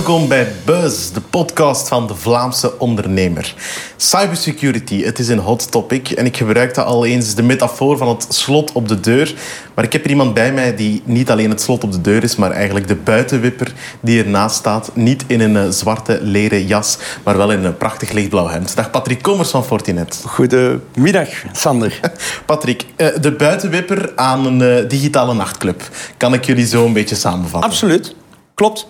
[0.00, 3.54] Welkom bij Buzz, de podcast van de Vlaamse ondernemer.
[3.96, 8.26] Cybersecurity, het is een hot topic en ik gebruikte al eens de metafoor van het
[8.28, 9.34] slot op de deur.
[9.74, 12.22] Maar ik heb er iemand bij mij die niet alleen het slot op de deur
[12.22, 14.90] is, maar eigenlijk de buitenwipper die ernaast staat.
[14.94, 18.76] Niet in een eh, zwarte leren jas, maar wel in een prachtig lichtblauw hemd.
[18.76, 20.22] Dag Patrick Komers van Fortinet.
[20.26, 22.00] Goedemiddag, Sander.
[22.46, 25.82] Patrick, eh, de buitenwipper aan een eh, digitale nachtclub.
[26.16, 27.70] Kan ik jullie zo een beetje samenvatten?
[27.70, 28.14] Absoluut,
[28.54, 28.86] klopt.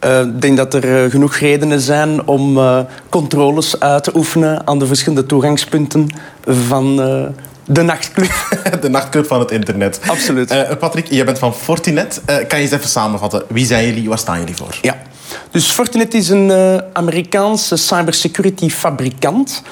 [0.00, 2.58] Ik denk dat er genoeg redenen zijn om
[3.08, 6.08] controles uit te oefenen aan de verschillende toegangspunten
[6.46, 6.96] van
[7.66, 8.32] de nachtclub.
[8.80, 10.00] De nachtclub van het internet.
[10.06, 10.78] Absoluut.
[10.78, 12.20] Patrick, jij bent van Fortinet.
[12.24, 13.42] Kan je eens even samenvatten?
[13.48, 14.08] Wie zijn jullie?
[14.08, 14.78] Waar staan jullie voor?
[14.82, 14.96] Ja.
[15.50, 19.62] Dus Fortinet is een uh, Amerikaanse cybersecurity fabrikant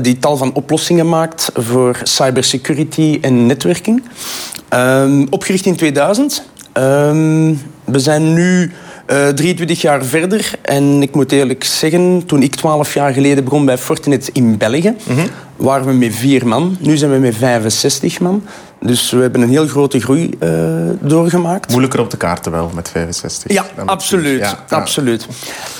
[0.00, 4.02] die tal van oplossingen maakt voor cybersecurity en netwerking.
[4.68, 6.42] Ehm, opgericht in 2000.
[6.72, 7.54] Ehm,
[7.84, 8.72] we zijn nu
[9.10, 10.50] uh, eh, 23 jaar verder.
[10.62, 14.94] En ik moet eerlijk zeggen, toen ik 12 jaar geleden begon bij Fortinet in België,
[15.08, 15.26] mm
[15.60, 16.76] waren we met vier man.
[16.80, 18.44] Nu zijn we met 65 man.
[18.80, 20.50] Dus we hebben een heel grote groei uh,
[21.00, 21.70] doorgemaakt.
[21.70, 23.52] Moeilijker op de kaarten wel, met 65.
[23.52, 24.40] Ja, absoluut.
[24.40, 25.26] Ja, absoluut.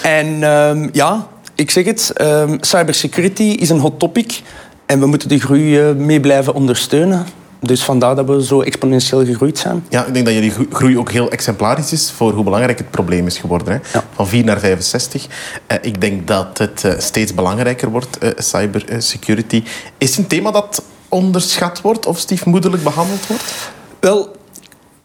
[0.03, 4.43] En uh, ja, ik zeg het, ehm, cybersecurity is een hot topic.
[4.87, 7.27] En we moeten die groei uh, mee blijven ondersteunen.
[7.61, 9.85] Dus vandaar dat we zo exponentieel gegroeid zijn.
[9.89, 13.27] Ja, ik denk dat jullie groei ook heel exemplarisch is voor hoe belangrijk het probleem
[13.27, 13.73] is geworden.
[13.73, 14.01] Hè?
[14.15, 15.27] Van 4 naar 65.
[15.27, 19.63] Uh, ik denk dat het uh, steeds belangrijker wordt, uh, cybersecurity.
[19.99, 23.73] Is het een thema dat onderschat wordt of stiefmoederlijk behandeld wordt?
[24.01, 24.37] Wel,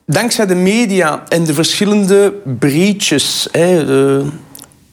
[0.06, 3.47] dankzij de media en de verschillende breaches...
[3.52, 4.25] Hè, de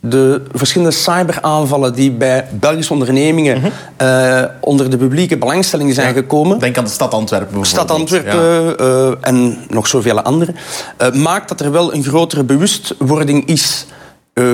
[0.05, 3.71] de verschillende cyberaanvallen die bij Belgische ondernemingen mhm.
[3.97, 6.59] eh, onder de publieke belangstelling zijn gekomen.
[6.59, 10.55] Denk aan de stad Antwerpen Stad Antwerpen uh, en nog zoveel andere.
[10.99, 13.87] Uh, maakt dat er wel een grotere bewustwording is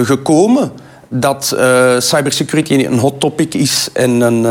[0.02, 0.72] gekomen
[1.08, 1.56] dat
[1.98, 4.46] cybersecurity een hot topic is en een,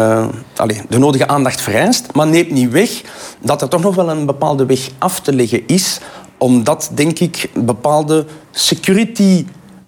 [0.55, 2.13] allez, de nodige aandacht vereist.
[2.13, 3.01] Maar neemt niet weg
[3.41, 5.99] dat er toch nog wel een bepaalde weg af te leggen is
[6.37, 9.45] omdat, denk ik, bepaalde security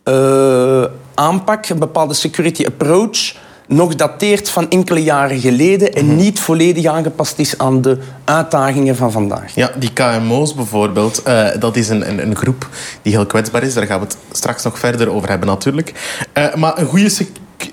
[0.10, 0.84] uh,
[1.14, 3.36] aanpak, een bepaalde security approach,
[3.68, 6.16] nog dateert van enkele jaren geleden en mhm.
[6.16, 9.56] niet volledig aangepast is aan de uitdagingen van vandaag.
[9.56, 12.68] Ja, die KMO's bijvoorbeeld, uh, dat is een, een, een, groep
[13.02, 13.74] die heel kwetsbaar is.
[13.74, 15.94] Daar gaan we het straks nog verder over hebben natuurlijk.
[16.34, 17.10] Uh, maar een goede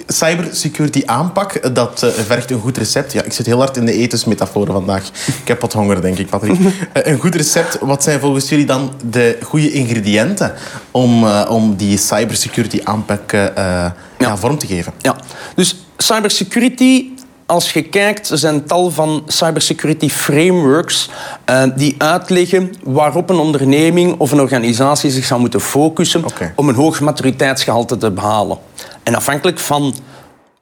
[0.07, 3.13] cybersecurity aanpak, dat uh, vergt een goed recept.
[3.13, 5.09] Ja, ik zit heel hard in de etensmetaforen vandaag.
[5.27, 6.59] Ik heb wat honger, denk ik, Patrick.
[6.61, 10.55] Uh, een goed recept, wat zijn volgens jullie dan de goede ingrediënten
[10.91, 13.95] om, uh, om die cybersecurity aanpak ja.
[14.19, 14.37] ja.
[14.37, 14.93] vorm te geven?
[15.01, 15.17] Ja,
[15.55, 17.09] dus cybersecurity
[17.47, 21.11] als je kijkt, er zijn tal van cybersecurity frameworks
[21.51, 26.53] uh, die uitleggen waarop een onderneming of een organisatie zich zou moeten focussen okay.
[26.57, 28.59] om een hoog maturiteitsgehalte te behalen.
[29.07, 29.95] En afhankelijk van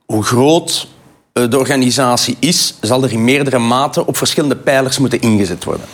[0.07, 0.89] hoe groot
[1.33, 5.87] eh, de organisatie is, zal er in meerdere maten op verschillende pijlers moeten ingezet worden.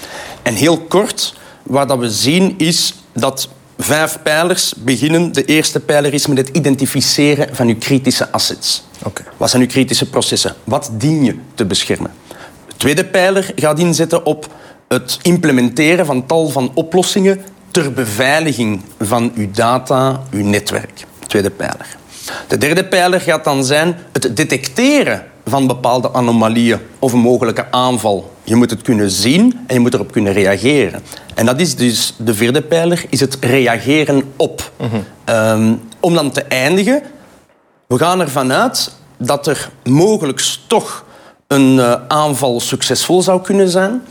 [0.43, 5.33] En heel kort, wat dat we zien is dat vijf pijlers beginnen.
[5.33, 8.82] De eerste pijler is met het identificeren van uw kritische assets.
[9.05, 9.27] Okay.
[9.37, 10.55] Wat zijn uw kritische processen?
[10.65, 12.11] Wat dien je te beschermen?
[12.67, 14.55] De tweede pijler gaat inzetten op
[14.88, 17.41] het implementeren van tal van oplossingen
[17.71, 21.06] ter beveiliging van uw data, uw netwerk.
[21.27, 21.99] Tweede pijler.
[22.46, 28.32] De derde pijler gaat dan zijn het detecteren van bepaalde anomalieën of een mogelijke aanval.
[28.44, 31.02] Je moet het kunnen zien en je moet erop kunnen reageren.
[31.34, 34.72] En dat is dus de vierde pijler, is het reageren op.
[35.24, 37.02] um, om dan te eindigen,
[37.86, 41.04] we gaan ervan uit dat er mogelijk toch
[41.46, 44.02] een uh, aanval succesvol zou kunnen zijn.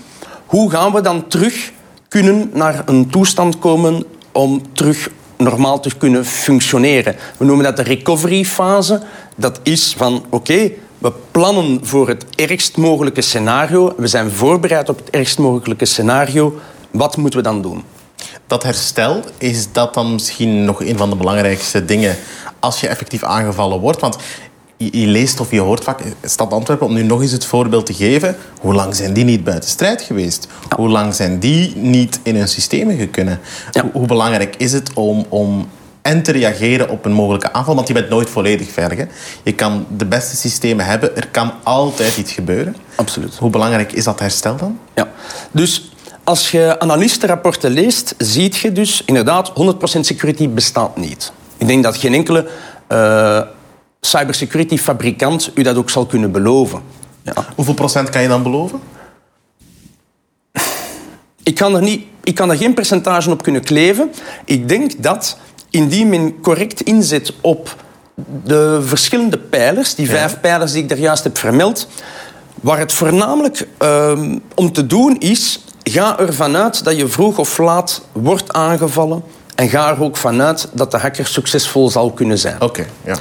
[0.46, 1.72] Hoe gaan we dan terug
[2.08, 5.10] kunnen naar een toestand komen om terug
[5.40, 7.16] normaal te kunnen functioneren.
[7.38, 9.02] We noemen dat de recovery fase.
[9.36, 13.94] Dat is van oké, we plannen voor het ergst mogelijke scenario.
[13.98, 16.60] We zijn voorbereid op het ergst mogelijke scenario.
[16.92, 17.84] Wat moeten we dan doen?
[18.48, 22.18] Dat herstel, is dat dan misschien nog een van de belangrijkste dingen
[22.60, 24.00] als je effectief aangevallen wordt?
[24.00, 24.18] Want
[24.80, 27.94] je, leest of je hoort vaak, Stad Antwerpen, om nu nog eens het voorbeeld te
[27.94, 30.48] geven, hoe lang zijn die niet buiten strijd geweest?
[30.76, 33.40] Hoe lang zijn die niet in hun systemen gekunnen?
[33.82, 35.70] Hoe, hoe, belangrijk is het om, om
[36.02, 37.76] en te reageren op een mogelijke aanval?
[37.76, 38.98] Want je bent nooit volledig veilig.
[38.98, 39.06] Hè?
[39.44, 42.76] Je kan de beste systemen hebben, er kan altijd iets gebeuren.
[42.96, 43.36] Absoluut.
[43.36, 44.80] Hoe belangrijk is dat herstel dan?
[44.96, 45.08] Ja,
[45.52, 45.92] dus
[46.24, 49.54] als je analistenrapporten leest, zie je dus inderdaad 100%
[50.00, 51.32] security bestaat niet.
[51.58, 52.48] Ik denk dat geen enkele
[52.92, 53.42] uh,
[54.02, 56.82] cybersecurity fabrikant u dat ook zal kunnen beloven.
[57.22, 57.34] Ja.
[57.56, 58.80] Hoeveel procent kan je dan beloven?
[61.44, 64.12] Ik kan, er niet, ik kan er geen percentage op kunnen kleven.
[64.46, 65.38] Ik denk dat
[65.70, 67.76] indien men correct inzet op
[68.44, 71.88] de verschillende pijlers, die vijf pijlers die ik daar juist heb vermeld,
[72.62, 77.58] waar het voornamelijk ehm, om te doen is, ga ervan uit dat je vroeg of
[77.58, 79.24] laat wordt aangevallen
[79.56, 82.62] en ga er ook vanuit dat de hacker succesvol zal kunnen zijn.
[82.62, 83.18] Oké, ja.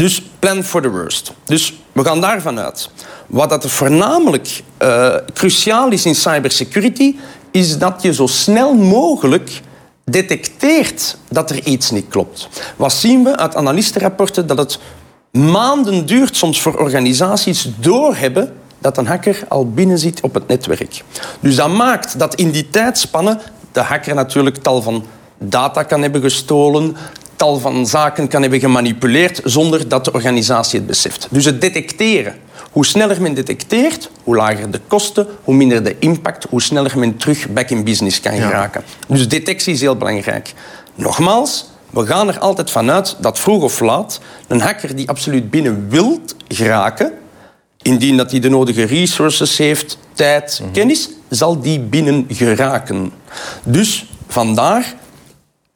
[0.00, 1.32] Dus plan for the worst.
[1.44, 2.90] Dus we gaan daarvan uit.
[3.26, 7.14] Wat dat voornamelijk uh, cruciaal is in cybersecurity,
[7.50, 9.60] is dat je zo snel mogelijk
[10.04, 12.48] detecteert dat er iets niet klopt.
[12.76, 14.46] Wat zien we uit analistenrapporten?
[14.46, 14.78] Dat het
[15.30, 21.04] maanden duurt soms voor organisaties doorhebben dat een hacker al binnen zit op het netwerk.
[21.40, 23.38] Dus dat maakt dat in die tijdspanne
[23.72, 25.04] de hacker natuurlijk tal van
[25.38, 26.96] data kan hebben gestolen,
[27.40, 31.28] tal van zaken kan hebben gemanipuleerd zonder dat de organisatie het beseft.
[31.30, 32.34] Dus het detecteren.
[32.70, 37.16] Hoe sneller men detecteert, hoe lager de kosten, hoe minder de impact, hoe sneller men
[37.16, 38.82] terug back in business kan geraken.
[39.08, 40.52] Dus detectie is heel belangrijk.
[40.94, 45.86] Nogmaals, we gaan er altijd vanuit dat vroeg of laat een hacker die absoluut binnen
[45.88, 47.12] wilt geraken,
[47.82, 50.72] indien dat hij de nodige resources heeft, tijd, mhm.
[50.72, 53.12] kennis, zal die binnen geraken.
[53.64, 54.94] Dus vandaar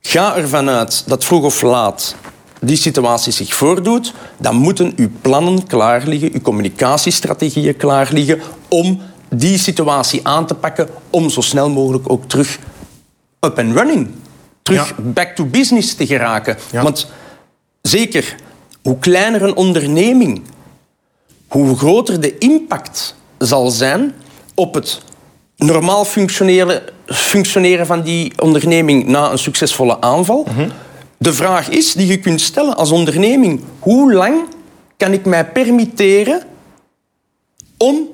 [0.06, 2.14] Ga ervan uit dat vroeg of laat
[2.60, 9.00] die situatie zich voordoet, dan moeten uw plannen klaar liggen, uw communicatiestrategieën klaar liggen om
[9.28, 12.58] die situatie aan te pakken, om zo snel mogelijk ook terug
[13.40, 14.08] up and running,
[14.62, 16.56] terug back to business te geraken.
[16.72, 17.06] Want
[17.82, 18.34] zeker,
[18.82, 20.42] hoe kleiner een onderneming,
[21.48, 24.14] hoe groter de impact zal zijn
[24.54, 25.00] op het
[25.56, 30.46] normaal functioneren, functioneren van die onderneming na een succesvolle aanval.
[31.18, 34.34] De vraag is die je kunt stellen als onderneming: hoe lang
[34.96, 36.42] kan ik mij permitteren
[37.76, 38.08] om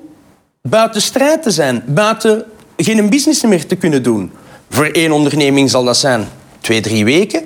[0.61, 2.45] buiten strijd te zijn, buiten
[2.77, 4.31] geen business meer te kunnen doen?
[4.69, 6.27] Voor één onderneming zal dat zijn
[6.59, 7.43] twee, drie weken.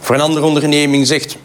[0.00, 1.36] Voor een andere onderneming zegt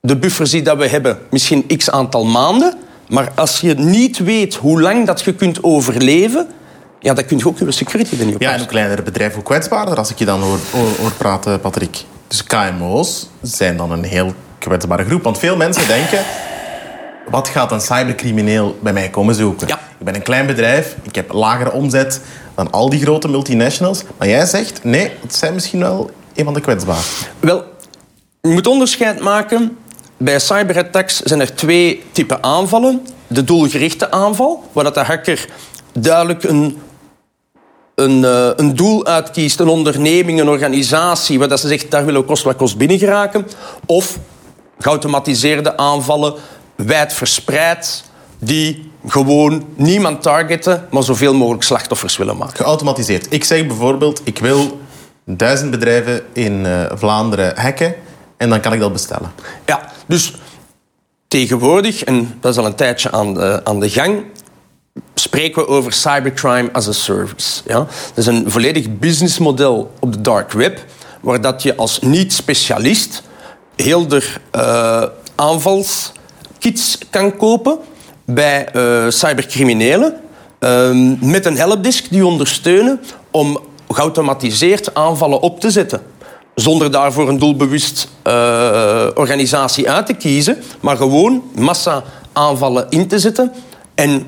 [0.00, 2.74] de buffer die dat we hebben misschien x aantal maanden.
[3.08, 6.46] Maar als je niet weet hoe lang dat je kunt overleven,
[7.02, 9.34] ja, dan kun je ook je security er niet op Ja, en een kleinere bedrijf,
[9.34, 10.58] hoe kwetsbaarder, als ik je dan hoor,
[11.00, 12.04] hoor, praten, Patrick.
[12.28, 15.22] Dus KMO's zijn dan een heel kwetsbare groep.
[15.22, 16.24] Want veel mensen denken,
[17.30, 19.68] wat gaat een cybercrimineel bij mij komen zoeken?
[19.68, 19.78] Ja.
[19.98, 22.20] Ik ben een klein bedrijf, ik heb lagere omzet
[22.54, 24.02] dan al die grote multinationals.
[24.16, 27.26] Maar jij zegt, nee, het zijn misschien wel een van de kwetsbaarste.
[27.40, 27.64] Wel,
[28.40, 29.76] je moet onderscheid maken.
[30.16, 33.06] Bij cyberattacks zijn er twee typen aanvallen.
[33.26, 35.46] De doelgerichte aanval, waar dat de hacker
[35.92, 36.78] duidelijk een
[38.02, 42.20] een, uh, een doel uitkiest, een onderneming, een organisatie, waar dat ze zegt, daar willen
[42.20, 43.46] we kost wat kost binnen geraken.
[43.86, 44.18] Of
[44.78, 46.34] geautomatiseerde aanvallen,
[46.76, 48.04] wijd verspreid,
[48.38, 52.56] die gewoon niemand targeten, maar zoveel mogelijk slachtoffers willen maken.
[52.56, 53.26] Geautomatiseerd.
[53.30, 54.80] Ik zeg bijvoorbeeld, ik wil
[55.24, 57.94] duizend bedrijven in uh, Vlaanderen hacken
[58.36, 59.32] en dan kan ik dat bestellen.
[59.66, 60.34] Ja, dus
[61.28, 64.24] tegenwoordig, en dat is al een tijdje aan de, aan de gang,
[65.14, 67.62] spreken we over cybercrime as a service.
[67.66, 67.78] Ja?
[67.78, 70.84] Dat is een volledig businessmodel op de dark web,
[71.20, 73.22] waar dat je als niet-specialist
[73.76, 75.02] heel de uh,
[75.34, 77.78] aanvalskits kan kopen
[78.24, 80.20] bij uh, cybercriminelen
[80.60, 86.02] uh, met een helpdesk die ondersteunen om geautomatiseerd aanvallen op te zetten.
[86.54, 93.18] Zonder daarvoor een doelbewust uh, organisatie uit te kiezen, maar gewoon massa aanvallen in te
[93.18, 93.52] zetten
[93.94, 94.26] en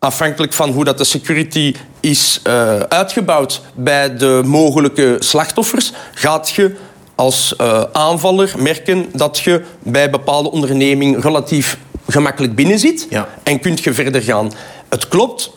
[0.00, 6.76] afhankelijk van hoe dat de security is uh, uitgebouwd bij de mogelijke slachtoffers, gaat je
[7.14, 11.78] als uh, aanvaller merken dat je bij bepaalde onderneming relatief
[12.08, 13.28] gemakkelijk binnenzit ja.
[13.42, 14.52] en kunt je verder gaan.
[14.88, 15.50] Het klopt,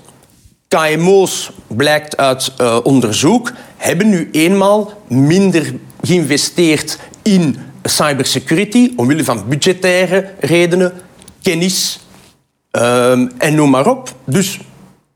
[0.67, 10.33] KMO's, blijkt uit uh, onderzoek, hebben nu eenmaal minder geïnvesteerd in cybersecurity omwille van budgettaire
[10.39, 10.93] redenen,
[11.41, 11.99] kennis
[12.79, 14.13] Um, en noem maar op.
[14.23, 14.59] Dus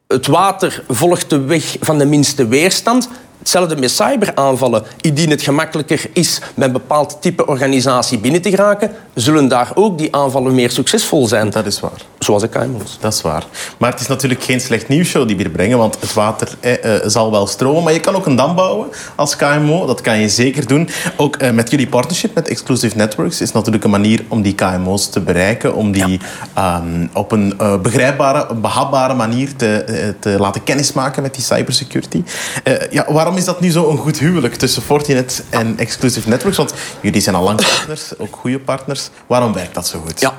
[0.08, 3.10] het water volgt de weg van de minste weerstand.
[3.40, 4.84] Hetzelfde met cyberaanvallen.
[5.02, 9.98] Indien het gemakkelijker is met een bepaald type organisatie binnen te geraken, zullen daar ook
[9.98, 11.50] die aanvallen meer succesvol zijn.
[11.50, 12.02] Dat is waar.
[12.28, 12.98] Zoals de KMO's.
[13.00, 13.46] Dat is waar.
[13.78, 16.96] Maar het is natuurlijk geen slecht nieuwsshow die we hier brengen, want het water eh,
[16.96, 17.84] eh, zal wel stromen.
[17.84, 19.86] Maar je kan ook een dam bouwen als KMO.
[19.86, 20.90] Dat kan je zeker doen.
[21.18, 25.10] Ook eh, met jullie partnership met Exclusive Networks is natuurlijk een manier om die KMO's
[25.10, 25.76] te bereiken.
[25.76, 26.20] Om die
[26.54, 32.24] ehm, op een uh, begrijpbare, behapbare manier te, uh, te laten kennismaken met die cybersecurity.
[32.64, 36.58] Uh, ja, waarom is dat nu zo een goed huwelijk tussen Fortinet en Exclusive Networks?
[36.58, 39.10] Want jullie zijn al lang partners, ook goede partners.
[39.28, 40.20] Waarom werkt dat zo goed?
[40.20, 40.34] Ja,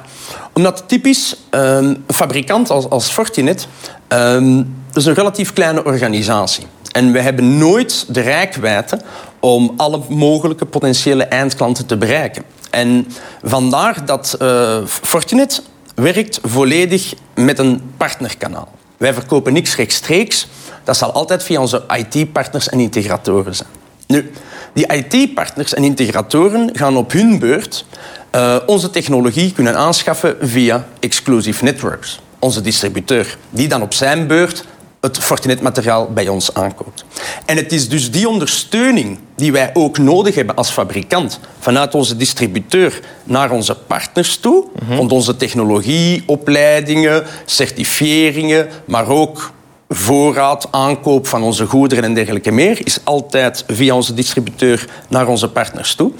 [0.59, 3.69] omdat typisch ehm, fabrikant als, als Fortinet
[4.09, 6.67] um, is een relatief kleine organisatie.
[6.93, 9.01] En we hebben nooit de rijkwijde
[9.41, 12.43] om alle mogelijke potentiële eindklanten te bereiken.
[12.71, 13.07] En
[13.43, 15.63] vandaar dat uh, Fortinet
[15.95, 18.69] werkt volledig met een partnerkanaal.
[18.97, 20.49] Wij verkopen niks rechtstreeks.
[20.85, 23.69] Dat zal altijd via onze IT-partners en integratoren zijn.
[24.07, 24.31] Nu,
[24.73, 27.85] die IT-partners en integratoren gaan op hun beurt
[28.33, 34.65] uh, onze technologie kunnen aanschaffen via Exclusive Networks, onze distributeur, die dan op zijn beurt
[35.01, 37.05] het Fortinet-materiaal bij ons aankoopt.
[37.45, 42.17] En het is dus die ondersteuning die wij ook nodig hebben als fabrikant, vanuit onze
[42.17, 49.53] distributeur naar onze partners toe, mm rond onze technologie, opleidingen, certifieringen, maar ook
[49.89, 55.49] voorraad, aankoop van onze goederen en dergelijke meer, is altijd via onze distributeur naar onze
[55.49, 56.13] partners toe.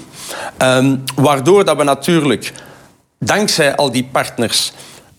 [0.61, 2.53] Um, waardoor dat we natuurlijk,
[3.19, 4.71] dankzij al die partners,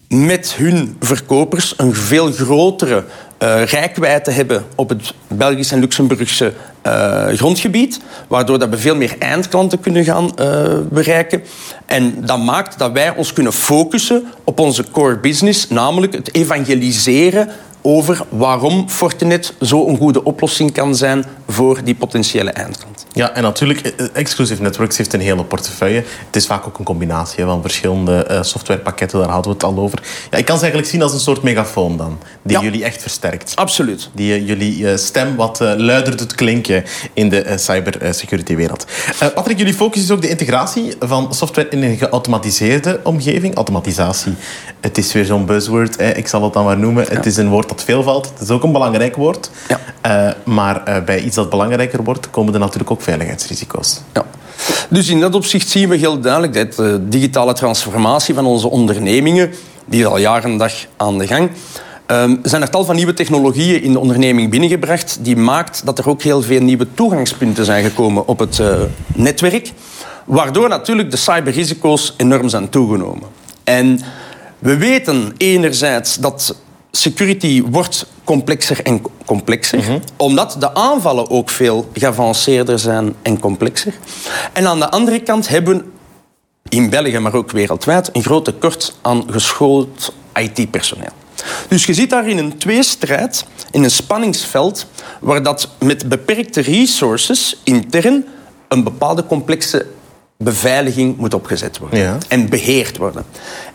[0.08, 3.04] met hun verkopers een veel grotere
[3.42, 6.52] uh, rijkwijde hebben op het Belgisch en Luxemburgse
[6.86, 11.42] uh, grondgebied, waardoor dat we veel meer eindklanten kunnen gaan uh, bereiken.
[11.86, 17.48] En dat maakt dat wij ons kunnen focussen op onze core business, namelijk het evangeliseren
[17.82, 22.89] over waarom Fortinet zo'n goede oplossing kan zijn voor die potentiële eindklant.
[23.20, 26.04] Ja, en natuurlijk, eh, Exclusive Networks heeft een hele portefeuille.
[26.26, 29.82] Het is vaak ook een combinatie van verschillende uh, softwarepakketten, daar hadden we het al
[29.82, 30.02] over.
[30.30, 33.56] Ja, ik kan ze eigenlijk zien als een soort megafoon dan, die jullie echt versterkt.
[33.56, 34.10] Absoluut.
[34.14, 38.86] Die jullie stem wat luider doet klinken in de cybersecurity-wereld.
[39.34, 43.54] Patrick, jullie focus is ook de integratie van software in een geautomatiseerde omgeving.
[43.54, 44.34] Automatisatie,
[44.80, 47.04] het is weer zo'n buzzword, ik zal het dan maar noemen.
[47.08, 48.28] Het is een woord dat veel valt.
[48.28, 49.50] Het is ook een belangrijk woord.
[49.68, 49.80] Ja.
[50.06, 54.00] Uh, maar bij iets dat belangrijker wordt, komen er natuurlijk ook veiligheidsrisico's.
[54.12, 54.24] Ja.
[54.88, 59.50] Dus in dat opzicht zien we heel duidelijk dat de digitale transformatie van onze ondernemingen,
[59.84, 61.50] die is al jaren en dag aan de gang,
[62.06, 66.08] um, zijn er tal van nieuwe technologieën in de onderneming binnengebracht die maakt dat er
[66.08, 68.80] ook heel veel nieuwe toegangspunten zijn gekomen op het uh,
[69.14, 69.72] netwerk,
[70.24, 73.28] waardoor natuurlijk de cyberrisico's enorm zijn toegenomen.
[73.64, 74.00] En
[74.58, 76.54] we weten enerzijds dat
[76.90, 79.98] security wordt complexer en complexer, mhm.
[80.16, 83.94] omdat de aanvallen ook veel geavanceerder zijn en complexer.
[84.52, 85.84] En aan de andere kant hebben we
[86.68, 91.12] in België, maar ook wereldwijd, een groot tekort aan geschoold IT-personeel.
[91.68, 94.86] Dus je ziet daar in een tweestrijd, in een spanningsveld,
[95.20, 98.24] waar dat met beperkte resources intern
[98.68, 99.86] een bepaalde complexe
[100.36, 103.24] beveiliging moet opgezet worden en beheerd worden.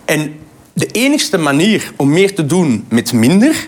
[0.06, 0.40] En
[0.76, 3.68] de enigste manier om meer te doen met minder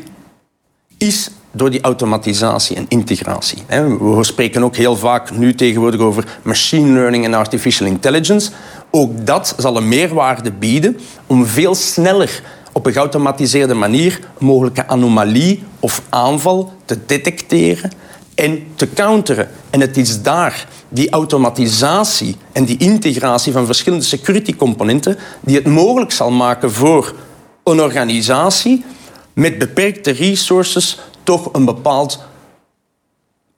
[0.97, 3.63] is door die automatisatie en integratie.
[3.99, 8.51] We spreken ook heel vaak nu tegenwoordig over machine learning en artificial intelligence.
[8.91, 10.97] Ook dat zal een meerwaarde bieden
[11.27, 17.91] om veel sneller op een geautomatiseerde manier mogelijke anomalie of aanval te detecteren
[18.37, 19.49] en te counteren.
[19.69, 25.65] En het is daar die automatisatie en die integratie van verschillende security componenten die het
[25.65, 27.13] mogelijk zal maken voor
[27.63, 28.85] een organisatie
[29.33, 32.23] met beperkte resources toch een bepaald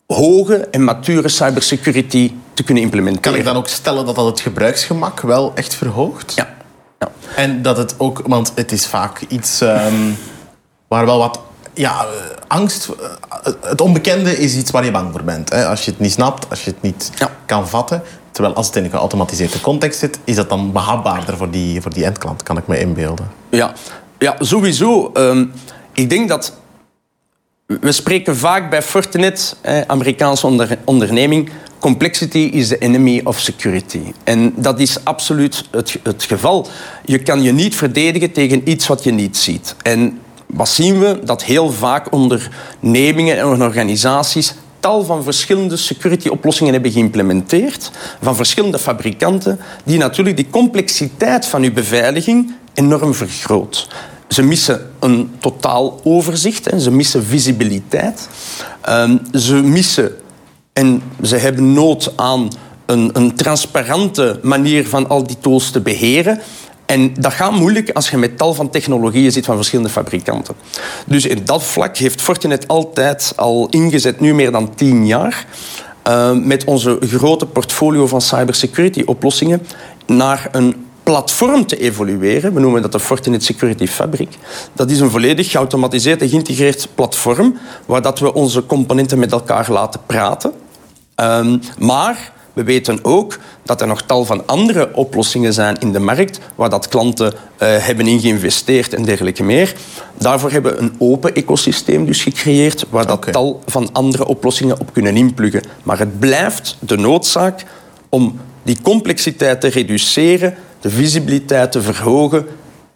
[0.08, 3.32] hoge en mature cybersecurity te kunnen implementeren.
[3.32, 6.34] Kan ik dan ook stellen dat dat het gebruiksgemak wel echt verhoogt?
[6.36, 6.56] Ja.
[7.00, 7.12] ja.
[7.36, 10.18] En dat het ook, want het is vaak iets um,
[10.88, 11.40] waar wel wat
[11.80, 12.06] ja,
[12.48, 15.50] angst, eh, het onbekende is iets waar je bang voor bent.
[15.50, 15.68] Hè?
[15.68, 17.12] Als je het niet snapt, als je het niet
[17.46, 18.04] kan vatten.
[18.32, 21.94] Terwijl als het in een geautomatiseerde context zit, is dat dan behapbaarder voor die, voor
[21.94, 23.32] die eindklant, kan ik me inbeelden.
[23.50, 23.74] Ja,
[24.18, 25.12] ja sowieso.
[25.14, 25.52] Um,
[25.94, 26.54] ik denk dat
[27.66, 34.02] we spreken vaak bij Fortinet, eh, Amerikaanse onder, onderneming, complexity is the enemy of security.
[34.24, 36.68] En dat is absoluut het, het geval.
[37.06, 39.76] Je kan je niet verdedigen tegen iets wat je niet ziet.
[39.82, 40.20] En
[40.54, 41.20] wat zien we?
[41.24, 47.92] Dat heel vaak ondernemingen en organisaties tal van verschillende security-oplossingen hebben geïmplementeerd,
[48.22, 53.88] van verschillende fabrikanten, die natuurlijk die complexiteit van uw beveiliging enorm vergroot.
[54.28, 58.30] Ze missen een totaal overzicht, ze missen visibiliteit,
[58.82, 60.16] ehm, ze missen
[60.74, 62.50] en ze hebben nood aan
[62.86, 66.42] een, een transparante manier van al die tools te beheren.
[66.90, 70.56] En dat gaat moeilijk als je met tal van technologieën zit van verschillende fabrikanten.
[71.06, 75.46] Dus in dat vlak heeft Fortinet altijd al ingezet, nu meer dan tien jaar,
[76.08, 79.68] uh, met onze grote portfolio van cybersecurity oplossingen
[80.06, 82.54] naar een platform te evolueren.
[82.54, 84.38] We noemen dat de Fortinet Security Fabric.
[84.74, 89.72] Dat is een volledig geautomatiseerd en geïntegreerd platform waar dat we onze componenten met elkaar
[89.72, 90.52] laten praten.
[91.16, 95.92] Um, maar we we weten ook dat er nog tal van andere oplossingen zijn in
[95.92, 99.76] de markt waar dat klanten uh, hebben in geïnvesteerd en dergelijke meer.
[100.18, 104.94] Daarvoor hebben we een open ecosysteem dus gecreëerd waar dat tal van andere oplossingen op
[104.94, 105.64] kunnen inpluggen.
[105.84, 107.66] Maar het blijft de noodzaak
[108.10, 112.46] om die complexiteit te reduceren, de visibiliteit te verhogen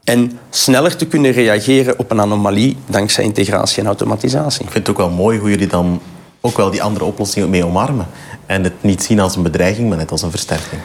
[0.03, 4.65] en sneller te kunnen reageren op een anomalie dankzij integratie en automatisatie.
[4.65, 6.01] Ik vind het ook wel mooi hoe jullie dan
[6.45, 8.07] ook wel die andere oplossingen mee omarmen.
[8.53, 10.81] En het niet zien als een bedreiging, maar net als een versterking.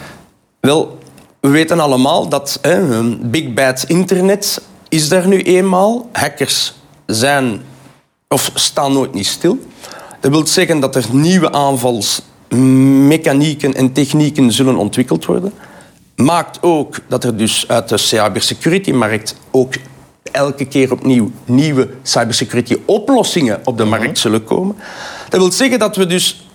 [0.60, 0.98] Wel,
[1.40, 6.08] we weten allemaal dat hè, big bad internet is daar nu eenmaal.
[6.12, 6.74] Hackers
[7.06, 7.60] zijn
[8.28, 9.58] of staan nooit niet stil.
[10.20, 15.52] Dat wil zeggen dat er nieuwe aanvalsmechanieken en technieken zullen ontwikkeld worden.
[16.16, 19.74] Maakt ook dat er dus uit de cybersecurity-markt ook
[20.32, 23.98] elke keer opnieuw nieuwe cybersecurity oplossingen op de mhm.
[23.98, 24.76] markt zullen komen.
[25.28, 26.47] Dat wil zeggen dat we dus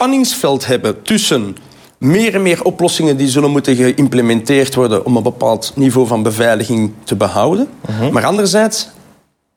[0.00, 1.56] spanningsveld hebben tussen
[1.98, 6.92] meer en meer oplossingen die zullen moeten geïmplementeerd worden om een bepaald niveau van beveiliging
[7.04, 7.68] te behouden.
[7.88, 8.12] Mhm.
[8.12, 8.88] Maar anderzijds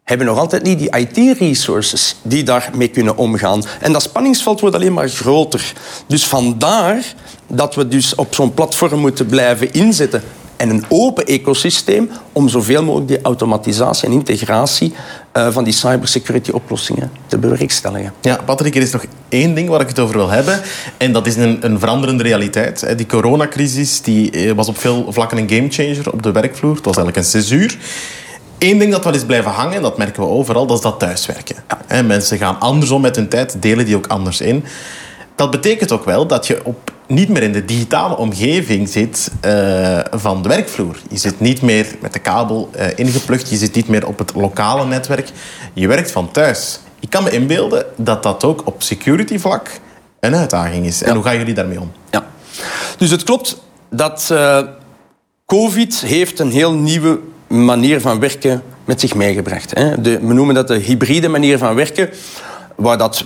[0.04, 3.64] hebben we nog altijd niet die IT-resources die daarmee kunnen omgaan.
[3.80, 5.74] En dat spanningsveld wordt alleen maar groter.
[6.08, 7.14] Dus vandaar
[7.48, 10.24] dat we dus op zo'n platform moeten blijven inzetten
[10.64, 14.94] en een open ecosysteem om zoveel mogelijk die automatisatie en integratie
[15.34, 18.14] uh, van die cybersecurity oplossingen te bewerkstelligen.
[18.22, 20.62] Ja, Patrick, er is nog één ding waar ik het over wil hebben.
[20.98, 22.98] En dat is een, een veranderende realiteit.
[22.98, 26.76] Die coronacrisis die eh, was op veel vlakken een gamechanger op de werkvloer.
[26.76, 27.78] Het was eigenlijk een césuur.
[28.58, 31.56] Eén ding dat wel is blijven hangen, dat merken we overal, dat is dat thuiswerken.
[31.88, 32.02] Ja.
[32.02, 34.64] Mensen gaan anders om met hun tijd, delen die ook anders in.
[35.36, 40.00] Dat betekent ook wel dat je op niet meer in de digitale omgeving zit uh,
[40.12, 40.98] van de werkvloer.
[41.10, 44.34] Je zit niet meer met de kabel uh, ingeplucht, je zit niet meer op het
[44.36, 45.30] lokale netwerk.
[45.74, 46.80] Je werkt van thuis.
[47.00, 49.80] Ik kan me inbeelden dat dat ook op security vlak
[50.20, 51.04] een uitdaging is.
[51.04, 51.92] En hoe gaan jullie daarmee om?
[52.10, 52.26] Ja.
[52.98, 54.60] Dus het klopt dat uh,
[55.46, 59.76] COVID heeft een heel nieuwe manier van werken met zich meegebracht.
[59.76, 60.02] Hè.
[60.02, 62.10] De, we noemen dat de hybride manier van werken,
[62.76, 63.26] waar dat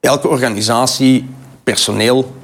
[0.00, 1.28] elke organisatie
[1.64, 2.34] personeel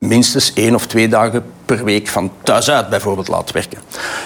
[0.00, 3.78] minstens één of twee dagen per week van thuis uit bijvoorbeeld laat werken.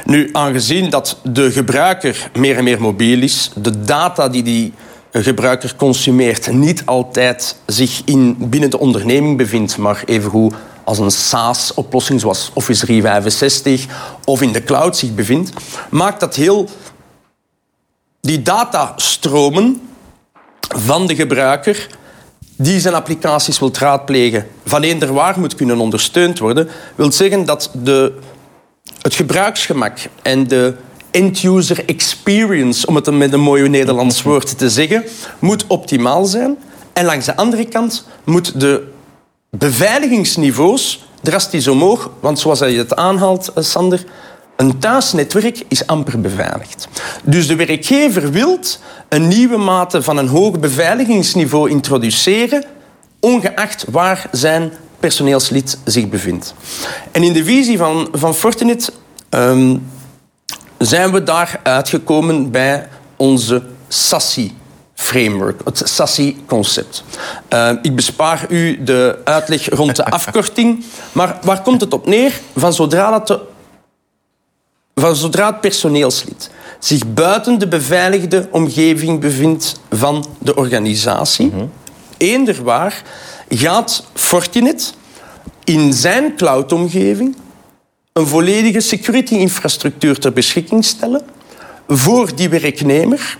[0.05, 4.73] Nu, aangezien dat de gebruiker meer en meer mobiel is, de data die die
[5.13, 12.21] gebruiker consumeert niet altijd zich in, binnen de onderneming bevindt, maar evengoed als een SaaS-oplossing
[12.21, 13.87] zoals Office 365
[14.25, 15.53] of in de cloud zich bevindt,
[15.91, 16.69] maakt dat heel
[18.21, 19.89] die datastromen
[20.77, 21.87] van de gebruiker
[22.57, 27.71] die zijn applicaties wil raadplegen, van eender waar moet kunnen ondersteund worden, wil zeggen dat
[27.83, 28.13] de,
[29.01, 30.75] het gebruiksgemak en de
[31.11, 35.05] end-user experience, om het met een mooi Nederlands woord te zeggen,
[35.39, 36.59] moet optimaal zijn.
[36.93, 38.93] En langs de andere kant moet de
[39.51, 44.05] beveiligingsniveaus drastisch omhoog, want zoals je het aanhaalt, eh, Sander,
[44.57, 46.89] een thuisnetwerk is amper beveiligd.
[47.23, 48.59] Dus de werkgever wil
[49.09, 52.65] een nieuwe mate van een hoog beveiligingsniveau introduceren,
[53.21, 56.55] ongeacht waar zijn personeelslid zich bevindt.
[57.13, 58.93] En in de visie van, van Fortinet
[59.29, 59.77] ehm,
[60.79, 64.57] zijn we daar uitgekomen bij onze SASI
[64.95, 67.05] framework, het SASI-concept.
[67.53, 72.41] Uh, ik bespaar u de uitleg rond de afkorting, maar waar komt het op neer?
[72.57, 73.41] Van zodra dat de
[74.95, 81.71] van zodra het personeelslid zich buiten de beveiligde omgeving bevindt van de organisatie, mm
[82.17, 83.03] eender waar,
[83.49, 84.95] gaat Fortinet
[85.65, 87.37] in zijn cloudomgeving
[88.13, 91.23] een volledige security-infrastructuur ter beschikking stellen
[91.89, 93.39] voor die werknemer,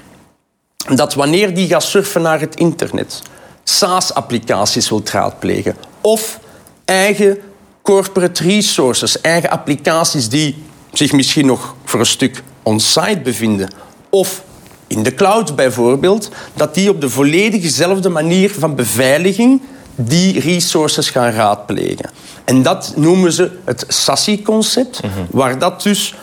[0.95, 3.23] dat wanneer die gaat surfen naar het internet,
[3.65, 6.41] SaaS-applicaties wil raadplegen of
[6.85, 7.39] eigen
[7.83, 10.57] corporate resources, eigen applicaties die
[10.99, 13.71] zich misschien nog voor een stuk on-site bevinden
[14.11, 14.43] of
[14.87, 19.61] in de cloud bijvoorbeeld, dat die op de volledig dezelfde manier van beveiliging
[19.95, 22.11] die resources gaan raadplegen.
[22.45, 25.13] En dat noemen ze het SASI-concept, mhm.
[25.31, 26.15] waar dat dus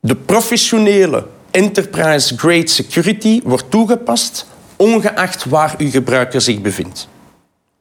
[0.00, 7.08] de professionele enterprise-grade security wordt toegepast, ongeacht waar uw gebruiker zich bevindt.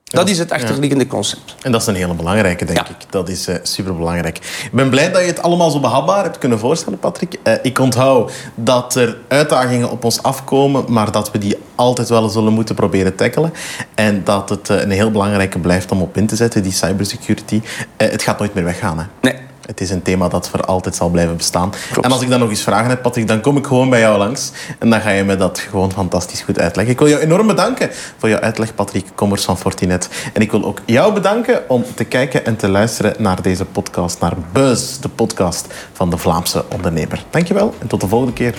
[0.09, 1.55] Dat is het achterliggende concept.
[1.61, 2.95] En dat is een hele belangrijke, denk ik.
[3.09, 4.37] Dat is uh, superbelangrijk.
[4.37, 7.39] Ik ben blij dat je het allemaal zo behapbaar hebt kunnen voorstellen, Patrick.
[7.43, 12.29] Uh, ik onthoud dat er uitdagingen op ons afkomen, maar dat we die altijd wel
[12.29, 13.53] zullen moeten proberen tackelen.
[13.95, 17.61] En dat het uh, een heel belangrijke blijft om op in te zetten, die cybersecurity.
[17.97, 18.99] het gaat nooit meer weggaan.
[18.99, 19.05] Hè?
[19.21, 19.48] Nee.
[19.69, 21.73] Het is een thema dat voor altijd zal blijven bestaan.
[22.01, 24.17] En als ik dan nog eens vragen heb, Patrick, dan kom ik gewoon bij jou
[24.17, 24.51] langs.
[24.79, 26.93] En dan ga je me dat gewoon fantastisch goed uitleggen.
[26.93, 30.09] Ik wil jou enorm bedanken voor jouw uitleg, Patrick Kommers van Fortinet.
[30.33, 34.19] En ik wil ook jou bedanken om te kijken en te luisteren naar deze podcast,
[34.19, 37.23] naar Buzz, de podcast van de Vlaamse ondernemer.
[37.29, 38.55] Dankjewel en tot de volgende keer.